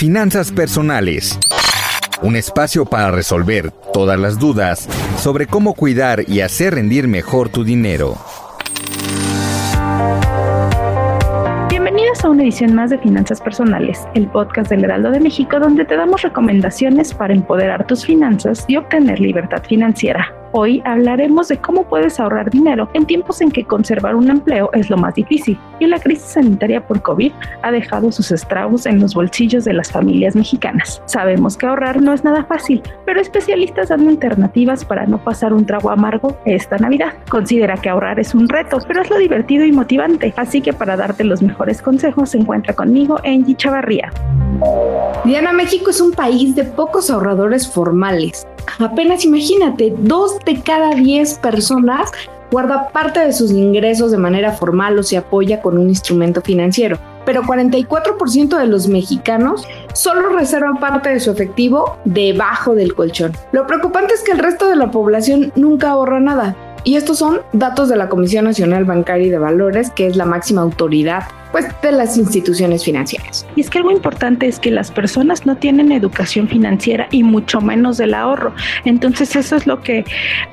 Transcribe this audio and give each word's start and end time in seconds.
Finanzas 0.00 0.50
personales. 0.50 1.38
Un 2.22 2.34
espacio 2.34 2.86
para 2.86 3.10
resolver 3.10 3.70
todas 3.92 4.18
las 4.18 4.38
dudas 4.38 4.88
sobre 5.18 5.46
cómo 5.46 5.74
cuidar 5.74 6.24
y 6.26 6.40
hacer 6.40 6.76
rendir 6.76 7.06
mejor 7.06 7.50
tu 7.50 7.64
dinero. 7.64 8.16
Bienvenidos 11.68 12.24
a 12.24 12.30
una 12.30 12.44
edición 12.44 12.74
más 12.74 12.88
de 12.88 12.96
Finanzas 12.96 13.42
Personales, 13.42 14.08
el 14.14 14.26
podcast 14.28 14.70
del 14.70 14.84
Heraldo 14.84 15.10
de 15.10 15.20
México 15.20 15.60
donde 15.60 15.84
te 15.84 15.96
damos 15.96 16.22
recomendaciones 16.22 17.12
para 17.12 17.34
empoderar 17.34 17.86
tus 17.86 18.06
finanzas 18.06 18.64
y 18.68 18.78
obtener 18.78 19.20
libertad 19.20 19.62
financiera. 19.68 20.34
Hoy 20.52 20.82
hablaremos 20.84 21.46
de 21.46 21.58
cómo 21.58 21.84
puedes 21.84 22.18
ahorrar 22.18 22.50
dinero 22.50 22.88
en 22.94 23.06
tiempos 23.06 23.40
en 23.40 23.52
que 23.52 23.64
conservar 23.64 24.16
un 24.16 24.30
empleo 24.30 24.68
es 24.72 24.90
lo 24.90 24.96
más 24.96 25.14
difícil 25.14 25.56
y 25.78 25.86
la 25.86 26.00
crisis 26.00 26.24
sanitaria 26.24 26.84
por 26.84 27.02
COVID 27.02 27.30
ha 27.62 27.70
dejado 27.70 28.10
sus 28.10 28.32
estragos 28.32 28.84
en 28.86 28.98
los 28.98 29.14
bolsillos 29.14 29.64
de 29.64 29.74
las 29.74 29.92
familias 29.92 30.34
mexicanas. 30.34 31.02
Sabemos 31.06 31.56
que 31.56 31.66
ahorrar 31.66 32.02
no 32.02 32.12
es 32.12 32.24
nada 32.24 32.44
fácil, 32.44 32.82
pero 33.06 33.20
especialistas 33.20 33.90
dan 33.90 34.08
alternativas 34.08 34.84
para 34.84 35.06
no 35.06 35.22
pasar 35.22 35.52
un 35.52 35.66
trago 35.66 35.90
amargo 35.90 36.36
esta 36.44 36.78
Navidad. 36.78 37.14
Considera 37.28 37.76
que 37.76 37.88
ahorrar 37.88 38.18
es 38.18 38.34
un 38.34 38.48
reto, 38.48 38.78
pero 38.88 39.02
es 39.02 39.10
lo 39.10 39.18
divertido 39.18 39.64
y 39.64 39.70
motivante, 39.70 40.34
así 40.36 40.60
que 40.60 40.72
para 40.72 40.96
darte 40.96 41.22
los 41.22 41.42
mejores 41.42 41.80
consejos 41.80 42.30
se 42.30 42.38
encuentra 42.38 42.74
conmigo 42.74 43.20
Angie 43.24 43.54
Chavarría. 43.54 44.10
Diana, 45.24 45.52
México 45.52 45.90
es 45.90 46.00
un 46.00 46.10
país 46.10 46.56
de 46.56 46.64
pocos 46.64 47.08
ahorradores 47.08 47.70
formales. 47.70 48.46
Apenas 48.78 49.24
imagínate, 49.24 49.94
dos 49.98 50.38
de 50.44 50.60
cada 50.62 50.94
diez 50.94 51.34
personas 51.34 52.10
guarda 52.50 52.88
parte 52.88 53.20
de 53.20 53.32
sus 53.32 53.52
ingresos 53.52 54.10
de 54.10 54.18
manera 54.18 54.52
formal 54.52 54.98
o 54.98 55.02
se 55.02 55.16
apoya 55.16 55.60
con 55.60 55.78
un 55.78 55.88
instrumento 55.88 56.40
financiero. 56.40 56.98
Pero 57.24 57.42
44% 57.42 58.58
de 58.58 58.66
los 58.66 58.88
mexicanos 58.88 59.66
solo 59.92 60.30
reservan 60.30 60.78
parte 60.78 61.10
de 61.10 61.20
su 61.20 61.30
efectivo 61.30 61.98
debajo 62.04 62.74
del 62.74 62.94
colchón. 62.94 63.32
Lo 63.52 63.66
preocupante 63.66 64.14
es 64.14 64.22
que 64.22 64.32
el 64.32 64.38
resto 64.38 64.68
de 64.68 64.76
la 64.76 64.90
población 64.90 65.52
nunca 65.54 65.90
ahorra 65.90 66.20
nada. 66.20 66.56
Y 66.82 66.96
estos 66.96 67.18
son 67.18 67.42
datos 67.52 67.90
de 67.90 67.96
la 67.96 68.08
Comisión 68.08 68.46
Nacional 68.46 68.84
Bancaria 68.86 69.26
y 69.26 69.30
de 69.30 69.38
Valores, 69.38 69.90
que 69.90 70.06
es 70.06 70.16
la 70.16 70.24
máxima 70.24 70.62
autoridad 70.62 71.24
pues 71.52 71.66
de 71.82 71.92
las 71.92 72.16
instituciones 72.16 72.84
financieras. 72.84 73.46
Y 73.56 73.62
es 73.62 73.70
que 73.70 73.78
algo 73.78 73.90
importante 73.90 74.46
es 74.46 74.58
que 74.58 74.70
las 74.70 74.90
personas 74.90 75.46
no 75.46 75.56
tienen 75.56 75.92
educación 75.92 76.48
financiera 76.48 77.08
y 77.10 77.22
mucho 77.22 77.60
menos 77.60 77.98
del 77.98 78.14
ahorro. 78.14 78.54
Entonces 78.84 79.34
eso 79.36 79.56
es 79.56 79.66
lo 79.66 79.80
que 79.80 80.04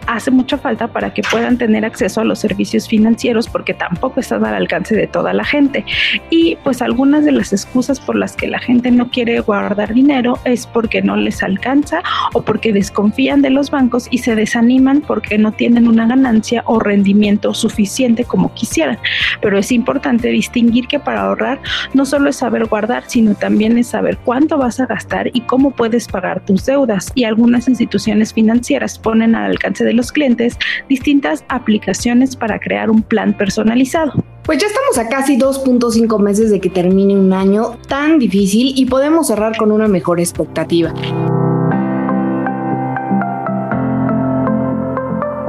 hace 0.08 0.32
mucha 0.32 0.58
falta 0.58 0.88
para 0.88 1.14
que 1.14 1.22
puedan 1.30 1.58
tener 1.58 1.86
acceso 1.86 2.22
a 2.22 2.24
los 2.24 2.40
servicios 2.40 2.88
financieros 2.88 3.48
porque 3.48 3.74
tampoco 3.74 4.20
están 4.20 4.46
al 4.46 4.56
alcance 4.56 4.96
de 4.96 5.08
toda 5.08 5.34
la 5.34 5.44
gente. 5.44 5.86
Y 6.30 6.56
pues 6.64 6.82
algunas 6.82 7.26
de 7.26 7.32
las 7.32 7.54
excusas 7.54 8.00
por 8.00 8.16
las 8.16 8.36
que 8.36 8.48
la 8.48 8.60
gente 8.60 8.92
no 8.92 9.10
quiere 9.10 9.40
guardar 9.40 9.94
dinero 9.94 10.40
es 10.46 10.66
porque 10.66 11.02
no 11.02 11.16
les 11.16 11.44
alcanza 11.44 12.02
o 12.34 12.42
porque 12.42 12.74
desconfían 12.74 13.42
de 13.42 13.50
los 13.50 13.72
bancos 13.72 14.08
y 14.10 14.20
se 14.20 14.36
desaniman 14.36 15.02
porque 15.02 15.38
no 15.38 15.52
tienen 15.52 15.88
una 15.88 16.08
ganancia 16.08 16.64
o 16.66 16.80
rendimiento 16.80 17.54
suficiente 17.54 18.24
como 18.24 18.54
quisieran. 18.54 18.98
Pero 19.42 19.58
es 19.58 19.72
importante 19.72 20.30
distinguir 20.30 20.87
que 20.88 21.00
para 21.00 21.22
ahorrar 21.22 21.60
no 21.94 22.06
solo 22.06 22.30
es 22.30 22.38
saber 22.38 22.66
guardar, 22.66 23.04
sino 23.08 23.36
también 23.36 23.78
es 23.78 23.88
saber 23.88 24.18
cuánto 24.24 24.58
vas 24.58 24.80
a 24.80 24.86
gastar 24.86 25.30
y 25.34 25.42
cómo 25.42 25.72
puedes 25.72 26.08
pagar 26.08 26.44
tus 26.46 26.66
deudas. 26.66 27.12
Y 27.16 27.24
algunas 27.24 27.68
instituciones 27.68 28.34
financieras 28.34 28.98
ponen 28.98 29.36
al 29.36 29.52
alcance 29.52 29.84
de 29.84 29.94
los 29.94 30.12
clientes 30.12 30.58
distintas 30.90 31.44
aplicaciones 31.50 32.36
para 32.36 32.60
crear 32.60 32.90
un 32.90 33.02
plan 33.02 33.36
personalizado. 33.36 34.14
Pues 34.44 34.60
ya 34.60 34.68
estamos 34.68 34.98
a 34.98 35.10
casi 35.10 35.38
2.5 35.38 36.20
meses 36.20 36.50
de 36.52 36.62
que 36.62 36.70
termine 36.70 37.16
un 37.16 37.34
año 37.34 37.78
tan 37.88 38.18
difícil 38.18 38.72
y 38.76 38.86
podemos 38.86 39.28
cerrar 39.28 39.58
con 39.58 39.72
una 39.74 39.90
mejor 39.90 40.22
expectativa. 40.22 40.94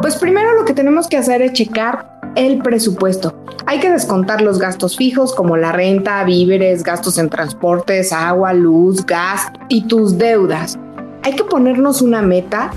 Pues 0.03 0.17
primero 0.17 0.55
lo 0.55 0.65
que 0.65 0.73
tenemos 0.73 1.07
que 1.07 1.17
hacer 1.17 1.43
es 1.43 1.53
checar 1.53 2.18
el 2.39 2.59
presupuesto. 2.59 3.35
Hay 3.67 3.81
que 3.81 3.91
descontar 3.91 4.41
los 4.41 4.61
gastos 4.61 4.97
fijos 4.97 5.35
como 5.35 5.57
la 5.57 5.73
renta, 5.73 6.23
víveres, 6.23 6.85
gastos 6.85 7.19
en 7.19 7.29
transportes, 7.29 8.13
agua, 8.13 8.53
luz, 8.53 9.05
gas 9.05 9.49
y 9.69 9.83
tus 9.83 10.17
deudas. 10.17 10.79
Hay 11.25 11.35
que 11.35 11.43
ponernos 11.43 12.01
una 12.01 12.23
meta. 12.23 12.71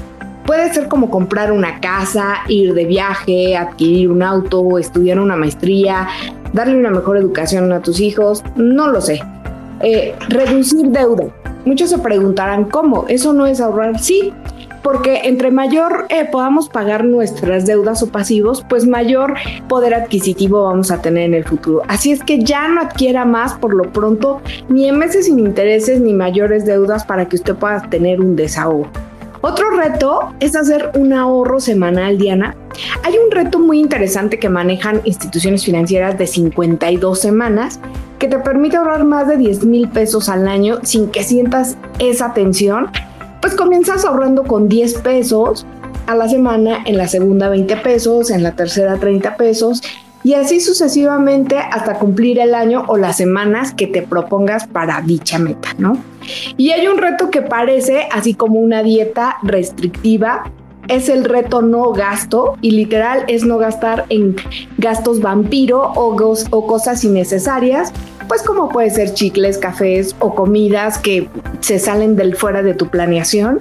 Puede 0.48 0.74
ser 0.74 0.88
como 0.88 1.12
comprar 1.12 1.52
una 1.52 1.80
casa, 1.80 2.38
ir 2.48 2.74
de 2.74 2.86
viaje, 2.86 3.56
adquirir 3.56 4.10
un 4.10 4.24
auto, 4.24 4.80
estudiar 4.80 5.20
una 5.20 5.36
maestría, 5.36 6.08
darle 6.54 6.76
una 6.76 6.90
mejor 6.90 7.18
educación 7.18 7.72
a 7.72 7.82
tus 7.82 8.00
hijos, 8.00 8.44
no 8.56 8.88
lo 8.88 9.00
sé. 9.00 9.22
Eh, 9.82 10.16
reducir 10.28 10.88
deuda. 10.88 11.26
Muchos 11.66 11.92
se 11.92 12.00
preguntarán 12.00 12.66
cómo, 12.66 13.06
eso 13.08 13.32
no 13.32 13.46
es 13.46 13.62
ahorrar. 13.62 14.00
Sí, 14.00 14.34
porque 14.82 15.22
entre 15.26 15.52
mayor 15.52 16.06
eh, 16.10 16.26
podamos 16.32 16.70
pagar 16.70 17.06
nuestras 17.06 17.66
deudas 17.66 18.02
o 18.04 18.08
pasivos, 18.08 18.66
pues 18.68 18.88
mayor 18.88 19.36
poder 19.68 19.94
adquisitivo 19.94 20.64
vamos 20.64 20.92
a 20.92 21.02
tener 21.02 21.24
en 21.24 21.34
el 21.34 21.44
futuro. 21.44 21.84
Así 21.88 22.12
es 22.12 22.24
que 22.24 22.44
ya 22.44 22.68
no 22.68 22.82
adquiera 22.82 23.26
más 23.26 23.54
por 23.54 23.74
lo 23.74 23.92
pronto, 23.92 24.42
ni 24.70 24.88
en 24.88 24.98
meses 24.98 25.26
sin 25.26 25.40
intereses 25.40 26.00
ni 26.00 26.14
mayores 26.14 26.66
deudas 26.66 27.06
para 27.06 27.28
que 27.28 27.36
usted 27.36 27.56
pueda 27.56 27.82
tener 27.90 28.20
un 28.20 28.36
desahogo. 28.36 28.88
Otro 29.44 29.72
reto 29.72 30.34
es 30.40 30.56
hacer 30.56 30.92
un 30.94 31.14
ahorro 31.14 31.60
semanal, 31.60 32.20
Diana. 32.20 32.56
Hay 33.04 33.16
un 33.18 33.32
reto 33.32 33.58
muy 33.58 33.80
interesante 33.80 34.38
que 34.38 34.50
manejan 34.50 35.02
instituciones 35.04 35.66
financieras 35.66 36.18
de 36.20 36.28
52 36.28 37.20
semanas 37.20 37.80
que 38.20 38.28
te 38.28 38.38
permite 38.38 38.78
ahorrar 38.78 39.04
más 39.04 39.28
de 39.28 39.38
10 39.38 39.66
mil 39.66 39.90
pesos 39.90 40.30
al 40.30 40.48
año 40.48 40.78
sin 40.84 41.10
que 41.10 41.24
sientas 41.24 41.76
esa 41.98 42.36
tensión 42.36 42.92
pues 43.42 43.56
comienzas 43.56 44.06
ahorrando 44.06 44.44
con 44.44 44.70
10 44.70 45.00
pesos 45.00 45.66
a 46.08 46.16
la 46.16 46.30
semana, 46.30 46.80
en 46.86 46.98
la 46.98 47.08
segunda 47.08 47.50
20 47.50 47.78
pesos, 47.78 48.30
en 48.30 48.44
la 48.44 48.54
tercera 48.54 48.98
30 48.98 49.36
pesos 49.38 49.82
y 50.24 50.34
así 50.36 50.60
sucesivamente 50.60 51.58
hasta 51.58 51.96
cumplir 51.96 52.40
el 52.40 52.54
año 52.54 52.86
o 52.88 52.98
las 52.98 53.18
semanas 53.18 53.74
que 53.74 53.88
te 53.88 54.04
propongas 54.04 54.68
para 54.68 55.02
dicha 55.02 55.40
meta, 55.40 55.70
¿no? 55.78 55.98
Y 56.58 56.72
hay 56.72 56.88
un 56.88 56.98
reto 56.98 57.32
que 57.32 57.42
parece 57.42 58.08
así 58.12 58.36
como 58.36 58.60
una 58.60 58.84
dieta 58.84 59.38
restrictiva, 59.42 60.52
es 60.92 61.08
el 61.10 61.24
reto 61.24 61.62
no 61.62 61.92
gasto 61.94 62.58
y 62.62 62.72
literal 62.72 63.24
es 63.28 63.46
no 63.46 63.58
gastar 63.58 64.06
en 64.10 64.36
gastos 64.78 65.22
vampiro 65.22 65.94
o, 65.96 66.16
o 66.52 66.68
cosas 66.68 67.04
innecesarias 67.04 67.94
pues 68.28 68.44
como 68.44 68.70
puede 68.70 68.90
ser 68.90 69.14
chicles, 69.14 69.58
cafés 69.58 70.16
o 70.20 70.36
comidas 70.36 70.98
que 70.98 71.28
se 71.60 71.80
salen 71.80 72.16
del 72.16 72.38
fuera 72.38 72.64
de 72.64 72.74
tu 72.74 72.88
planeación. 72.88 73.60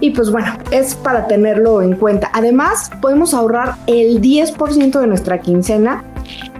Y 0.00 0.10
pues 0.10 0.32
bueno, 0.32 0.58
es 0.72 0.96
para 0.96 1.28
tenerlo 1.28 1.82
en 1.82 1.94
cuenta. 1.94 2.28
Además, 2.32 2.90
podemos 3.00 3.32
ahorrar 3.32 3.76
el 3.86 4.20
10% 4.20 4.98
de 4.98 5.06
nuestra 5.06 5.40
quincena, 5.40 6.02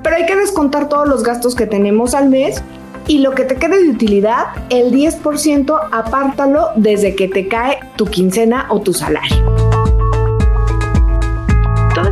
pero 0.04 0.14
hay 0.14 0.26
que 0.26 0.36
descontar 0.36 0.88
todos 0.88 1.08
los 1.08 1.24
gastos 1.24 1.56
que 1.56 1.66
tenemos 1.66 2.14
al 2.14 2.28
mes 2.28 2.62
y 3.08 3.18
lo 3.18 3.32
que 3.32 3.42
te 3.42 3.56
quede 3.56 3.82
de 3.82 3.90
utilidad, 3.90 4.44
el 4.70 4.92
10% 4.92 5.88
apártalo 5.90 6.68
desde 6.76 7.16
que 7.16 7.26
te 7.26 7.48
cae 7.48 7.80
tu 7.96 8.06
quincena 8.06 8.66
o 8.68 8.80
tu 8.82 8.92
salario 8.92 9.71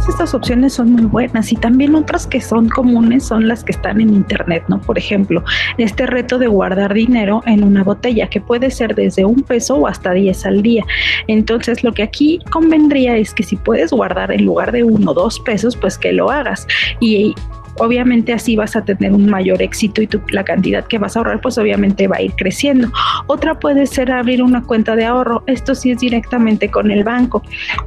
estas 0.08 0.34
opciones 0.34 0.74
son 0.74 0.92
muy 0.92 1.04
buenas 1.04 1.52
y 1.52 1.56
también 1.56 1.94
otras 1.94 2.26
que 2.26 2.40
son 2.40 2.68
comunes 2.68 3.24
son 3.24 3.48
las 3.48 3.64
que 3.64 3.72
están 3.72 4.00
en 4.00 4.10
internet, 4.10 4.64
¿no? 4.68 4.80
Por 4.80 4.98
ejemplo, 4.98 5.44
este 5.78 6.06
reto 6.06 6.38
de 6.38 6.46
guardar 6.46 6.94
dinero 6.94 7.42
en 7.46 7.64
una 7.64 7.84
botella 7.84 8.28
que 8.28 8.40
puede 8.40 8.70
ser 8.70 8.94
desde 8.94 9.24
un 9.24 9.42
peso 9.42 9.76
o 9.76 9.86
hasta 9.86 10.12
10 10.12 10.46
al 10.46 10.62
día. 10.62 10.84
Entonces, 11.26 11.84
lo 11.84 11.92
que 11.92 12.02
aquí 12.02 12.40
convendría 12.50 13.16
es 13.16 13.34
que 13.34 13.42
si 13.42 13.56
puedes 13.56 13.90
guardar 13.90 14.32
en 14.32 14.44
lugar 14.44 14.72
de 14.72 14.84
uno 14.84 15.10
o 15.10 15.14
dos 15.14 15.40
pesos, 15.40 15.76
pues 15.76 15.98
que 15.98 16.12
lo 16.12 16.30
hagas. 16.30 16.66
Y 17.00 17.34
obviamente 17.78 18.32
así 18.32 18.56
vas 18.56 18.76
a 18.76 18.84
tener 18.84 19.12
un 19.12 19.28
mayor 19.28 19.62
éxito 19.62 20.02
y 20.02 20.08
la 20.30 20.44
cantidad 20.44 20.84
que 20.84 20.98
vas 20.98 21.16
a 21.16 21.20
ahorrar 21.20 21.40
pues 21.40 21.58
obviamente 21.58 22.08
va 22.08 22.16
a 22.16 22.22
ir 22.22 22.32
creciendo. 22.36 22.90
Otra 23.26 23.58
puede 23.58 23.86
ser 23.86 24.10
abrir 24.10 24.42
una 24.42 24.62
cuenta 24.62 24.96
de 24.96 25.04
ahorro. 25.04 25.42
Esto 25.46 25.74
sí 25.74 25.90
es 25.90 25.98
directamente 25.98 26.70
con 26.70 26.90
el 26.90 27.04
banco, 27.04 27.42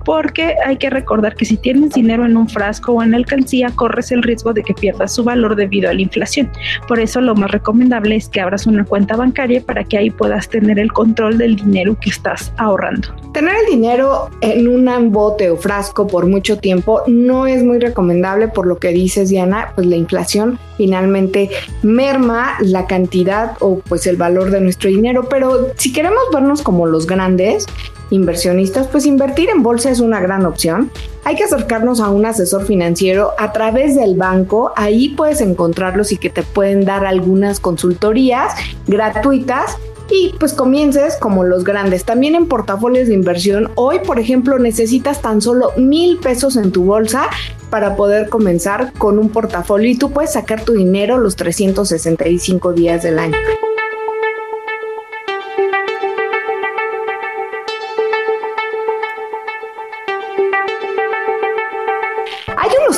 porque 0.06 0.56
hay 0.65 0.77
que 0.77 0.89
recordar 0.89 1.35
que 1.35 1.45
si 1.45 1.57
tienes 1.57 1.94
dinero 1.94 2.25
en 2.25 2.38
un 2.38 2.47
frasco 2.47 2.94
o 2.94 3.03
en 3.03 3.15
alcancía, 3.15 3.69
corres 3.75 4.12
el 4.12 4.24
riesgo 4.24 4.53
de 4.53 4.63
que 4.63 4.74
pierdas 4.74 5.13
su 5.13 5.24
valor 5.24 5.56
debido 5.56 5.89
a 5.89 5.94
la 5.94 6.01
inflación. 6.01 6.50
Por 6.88 7.00
eso 7.00 7.21
lo 7.21 7.35
más 7.35 7.51
recomendable 7.51 8.15
es 8.15 8.30
que 8.30 8.41
abras 8.41 8.68
una 8.68 8.85
cuenta 8.85 9.15
bancaria 9.15 9.62
para 9.62 9.83
que 9.83 9.97
ahí 9.97 10.09
puedas 10.09 10.50
tener 10.50 10.80
el 10.80 10.91
control 10.91 11.38
del 11.38 11.56
dinero 11.56 11.97
que 12.00 12.09
estás 12.09 12.53
ahorrando. 12.57 13.09
Tener 13.33 13.56
el 13.56 13.71
dinero 13.71 14.30
en 14.41 14.68
un 14.68 15.12
bote 15.12 15.50
o 15.50 15.57
frasco 15.57 16.06
por 16.06 16.27
mucho 16.27 16.57
tiempo 16.57 17.01
no 17.07 17.47
es 17.47 17.63
muy 17.63 17.80
recomendable 17.80 18.47
por 18.47 18.68
lo 18.68 18.77
que 18.77 18.89
dices 18.89 19.30
Diana, 19.30 19.73
pues 19.75 19.88
la 19.88 19.96
inflación 19.96 20.60
finalmente 20.78 21.50
merma 21.81 22.56
la 22.62 22.88
cantidad 22.88 23.58
o 23.60 23.80
pues 23.80 24.08
el 24.08 24.18
valor 24.18 24.52
de 24.52 24.62
nuestro 24.62 24.90
dinero, 24.90 25.28
pero 25.30 25.72
si 25.78 25.92
queremos 25.92 26.24
vernos 26.34 26.62
como 26.62 26.86
los 26.86 27.08
grandes, 27.08 27.66
inversionistas, 28.10 28.88
pues 28.88 29.06
invertir 29.06 29.50
en 29.50 29.64
bolsa 29.64 29.90
es 29.90 30.00
una 30.00 30.20
gran 30.20 30.46
opción. 30.46 30.92
Hay 31.24 31.36
que 31.36 31.46
acercarnos 31.46 32.00
a 32.00 32.10
un 32.10 32.25
asesor 32.25 32.66
financiero 32.66 33.31
a 33.40 33.52
través 33.54 33.96
del 33.96 34.16
banco. 34.16 34.72
Ahí 34.75 35.10
puedes 35.10 35.42
encontrarlos 35.42 36.12
y 36.12 36.18
que 36.18 36.30
te 36.30 36.44
pueden 36.44 36.86
dar 36.86 37.06
algunas 37.06 37.60
consultorías 37.60 38.54
gratuitas 38.88 39.78
y 40.12 40.36
pues 40.40 40.54
comiences 40.54 41.16
como 41.18 41.44
los 41.44 41.64
grandes. 41.64 42.04
También 42.06 42.36
en 42.36 42.48
portafolios 42.48 43.08
de 43.08 43.16
inversión, 43.16 43.72
hoy 43.76 44.00
por 44.06 44.19
ejemplo 44.19 44.60
necesitas 44.60 45.22
tan 45.22 45.42
solo 45.42 45.72
mil 45.78 46.18
pesos 46.19 46.56
en 46.56 46.72
tu 46.72 46.84
bolsa 46.84 47.30
para 47.74 47.96
poder 47.96 48.30
comenzar 48.30 48.94
con 49.00 49.18
un 49.18 49.30
portafolio 49.30 49.90
y 49.90 49.98
tú 49.98 50.12
puedes 50.12 50.34
sacar 50.34 50.64
tu 50.64 50.74
dinero 50.74 51.18
los 51.18 51.36
365 51.36 52.72
días 52.72 53.02
del 53.02 53.18
año. 53.18 53.36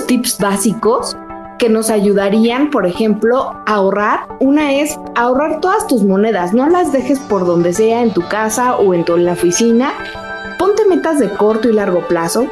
tips 0.07 0.37
básicos 0.39 1.15
que 1.57 1.69
nos 1.69 1.89
ayudarían, 1.89 2.69
por 2.69 2.85
ejemplo, 2.85 3.53
a 3.65 3.75
ahorrar. 3.75 4.27
Una 4.41 4.73
es 4.73 4.99
ahorrar 5.15 5.61
todas 5.61 5.87
tus 5.87 6.03
monedas, 6.03 6.53
no 6.53 6.67
las 6.69 6.91
dejes 6.91 7.17
por 7.19 7.45
donde 7.45 7.71
sea, 7.71 8.01
en 8.01 8.13
tu 8.13 8.27
casa 8.27 8.75
o 8.75 8.93
en, 8.93 9.05
tu, 9.05 9.15
en 9.15 9.23
la 9.23 9.31
oficina. 9.31 9.93
Ponte 10.59 10.85
metas 10.85 11.19
de 11.19 11.29
corto 11.29 11.69
y 11.69 11.73
largo 11.73 12.05
plazo. 12.09 12.47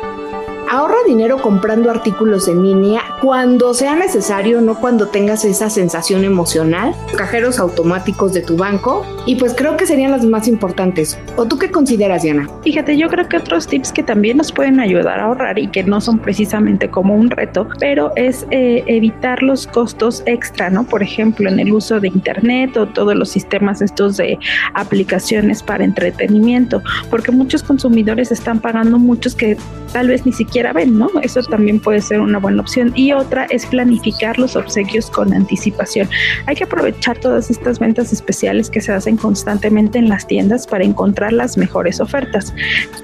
Ahorra 0.70 0.96
dinero 1.06 1.42
comprando 1.42 1.92
artículos 1.92 2.48
en 2.48 2.64
línea 2.64 3.02
cuando 3.22 3.74
sea 3.74 3.96
necesario, 3.96 4.62
no 4.62 4.80
cuando 4.80 5.08
tengas 5.08 5.46
esa 5.46 5.70
sensación 5.70 6.24
emocional. 6.24 6.96
Cajeros 7.16 7.60
automáticos 7.60 8.34
de 8.34 8.42
tu 8.42 8.58
banco. 8.58 9.06
Y 9.26 9.36
pues 9.36 9.54
creo 9.54 9.78
que 9.78 9.86
serían 9.86 10.12
las 10.12 10.26
más 10.26 10.48
importantes. 10.48 11.18
¿O 11.38 11.46
tú 11.46 11.58
qué 11.58 11.70
consideras, 11.72 12.24
Diana? 12.24 12.50
Fíjate, 12.64 12.98
yo 12.98 13.08
creo 13.10 13.30
que 13.30 13.38
otros 13.38 13.68
tips 13.68 13.92
que 13.92 14.04
también 14.04 14.38
nos 14.38 14.52
pueden 14.52 14.80
ayudar 14.80 15.20
a 15.20 15.26
ahorrar 15.26 15.60
y 15.60 15.68
que 15.68 15.84
no 15.84 16.02
son 16.02 16.20
precisamente 16.20 16.90
como 16.90 17.16
un 17.16 17.30
reto, 17.30 17.68
pero 17.80 18.12
es 18.16 18.46
eh, 18.52 18.84
evitar 18.88 19.44
los 19.44 19.68
costos 19.68 20.24
extra, 20.26 20.70
¿no? 20.70 20.84
Por 20.86 21.04
ejemplo, 21.04 21.50
en 21.50 21.60
el 21.60 21.72
uso 21.72 22.00
de 22.00 22.08
Internet 22.08 22.76
o 22.78 22.88
todos 22.88 23.16
los 23.16 23.30
sistemas 23.30 23.82
estos 23.82 24.18
de 24.18 24.38
aplicaciones 24.74 25.62
para 25.62 25.84
entretenimiento, 25.84 26.82
porque 27.10 27.32
muchos 27.32 27.64
consumidores 27.64 28.32
están 28.32 28.60
pagando 28.60 28.98
muchos 28.98 29.36
que 29.36 29.58
tal 29.92 30.08
vez 30.08 30.26
ni 30.26 30.32
siquiera 30.32 30.63
ven, 30.72 30.98
¿no? 30.98 31.10
Eso 31.22 31.42
también 31.42 31.80
puede 31.80 32.00
ser 32.00 32.22
una 32.22 32.40
buena 32.40 32.62
opción. 32.62 32.94
Y 32.96 33.12
otra 33.12 33.46
es 33.50 33.66
planificar 33.66 34.40
los 34.40 34.56
obsequios 34.56 35.10
con 35.10 35.34
anticipación. 35.34 36.08
Hay 36.46 36.56
que 36.56 36.64
aprovechar 36.64 37.18
todas 37.18 37.50
estas 37.50 37.80
ventas 37.80 38.14
especiales 38.14 38.70
que 38.70 38.80
se 38.80 38.94
hacen 38.94 39.18
constantemente 39.18 40.00
en 40.00 40.10
las 40.10 40.28
tiendas 40.28 40.68
para 40.68 40.84
encontrar 40.84 41.34
las 41.34 41.58
mejores 41.58 42.00
ofertas. 42.00 42.54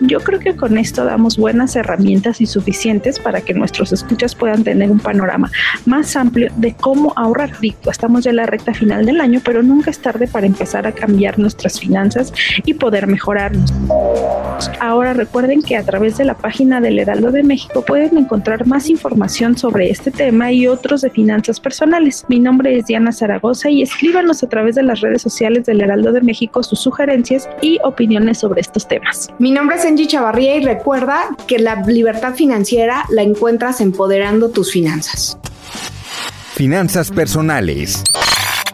Yo 0.01 0.19
creo 0.19 0.39
que 0.39 0.55
con 0.55 0.77
esto 0.77 1.03
damos 1.03 1.37
buenas 1.37 1.75
herramientas 1.75 2.39
y 2.41 2.45
suficientes 2.45 3.19
para 3.19 3.41
que 3.41 3.53
nuestros 3.53 3.91
escuchas 3.91 4.35
puedan 4.35 4.63
tener 4.63 4.91
un 4.91 4.99
panorama 4.99 5.51
más 5.85 6.15
amplio 6.15 6.51
de 6.57 6.73
cómo 6.73 7.13
ahorrar. 7.15 7.51
estamos 7.89 8.23
ya 8.23 8.29
en 8.29 8.37
la 8.37 8.45
recta 8.45 8.73
final 8.73 9.05
del 9.05 9.21
año, 9.21 9.41
pero 9.43 9.63
nunca 9.63 9.89
es 9.89 9.99
tarde 9.99 10.27
para 10.27 10.45
empezar 10.45 10.85
a 10.85 10.91
cambiar 10.91 11.39
nuestras 11.39 11.79
finanzas 11.79 12.33
y 12.65 12.73
poder 12.75 13.07
mejorarnos. 13.07 13.73
Ahora 14.79 15.13
recuerden 15.13 15.61
que 15.61 15.77
a 15.77 15.83
través 15.83 16.17
de 16.17 16.25
la 16.25 16.35
página 16.35 16.81
del 16.81 16.99
Heraldo 16.99 17.31
de 17.39 17.43
México 17.43 17.81
pueden 17.85 18.17
encontrar 18.17 18.67
más 18.67 18.89
información 18.89 19.57
sobre 19.57 19.89
este 19.89 20.11
tema 20.11 20.51
y 20.51 20.67
otros 20.67 21.01
de 21.01 21.09
finanzas 21.09 21.59
personales. 21.59 22.25
Mi 22.27 22.37
nombre 22.37 22.77
es 22.77 22.87
Diana 22.87 23.13
Zaragoza 23.13 23.69
y 23.69 23.81
escríbanos 23.81 24.43
a 24.43 24.49
través 24.49 24.75
de 24.75 24.83
las 24.83 24.99
redes 24.99 25.21
sociales 25.21 25.65
del 25.65 25.79
Heraldo 25.79 26.11
de 26.11 26.21
México 26.21 26.61
sus 26.63 26.79
sugerencias 26.79 27.47
y 27.61 27.79
opiniones 27.83 28.39
sobre 28.39 28.59
estos 28.59 28.87
temas. 28.87 29.29
Mi 29.39 29.51
nombre 29.51 29.77
es 29.77 29.85
Angie 29.85 30.07
Chavarría 30.07 30.57
y 30.57 30.65
recuerda 30.65 31.29
que 31.47 31.59
la 31.59 31.81
libertad 31.83 32.35
financiera 32.35 33.05
la 33.09 33.23
encuentras 33.23 33.79
empoderando 33.79 34.49
tus 34.49 34.73
finanzas. 34.73 35.37
Finanzas 36.55 37.09
personales. 37.09 38.03